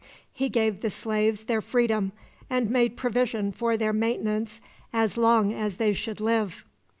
[0.33, 2.11] He gave the slaves their freedom,
[2.49, 4.59] and made provision for their maintenance
[4.91, 6.65] as long as they should live.